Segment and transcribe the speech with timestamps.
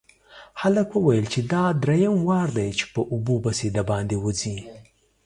[0.61, 4.57] هلک وويل چې دا دريم وار دی چې په اوبو پسې د باندې وځي.